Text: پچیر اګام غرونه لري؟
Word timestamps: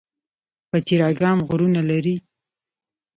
پچیر 0.69 1.01
اګام 1.09 1.37
غرونه 1.47 1.81
لري؟ 1.89 2.15